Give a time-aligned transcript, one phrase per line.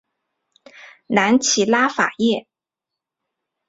[1.05, 2.47] 南起拉法叶。